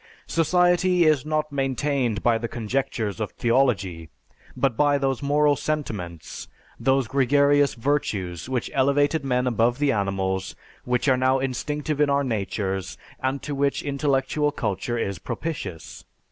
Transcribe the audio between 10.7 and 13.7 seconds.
which are now instinctive in our natures and to